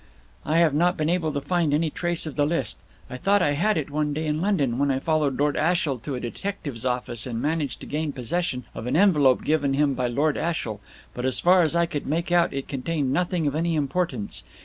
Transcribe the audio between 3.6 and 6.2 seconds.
it one day in London, when I followed Lord Ashiel to a